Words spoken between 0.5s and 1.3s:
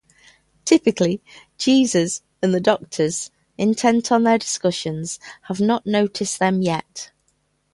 Typically,